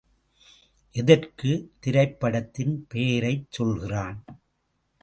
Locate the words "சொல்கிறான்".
3.49-4.25